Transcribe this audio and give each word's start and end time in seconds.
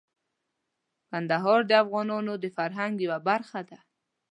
کندهار 1.09 1.59
د 1.69 1.71
افغانانو 1.83 2.33
د 2.43 2.45
فرهنګ 2.57 2.93
یوه 3.05 3.19
برخه 3.29 3.59
ده. 3.69 3.77